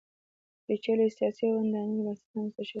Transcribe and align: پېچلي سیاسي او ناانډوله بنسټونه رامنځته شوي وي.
پېچلي 0.65 1.07
سیاسي 1.17 1.45
او 1.55 1.61
ناانډوله 1.73 2.03
بنسټونه 2.07 2.33
رامنځته 2.35 2.61
شوي 2.63 2.67
وي. 2.67 2.69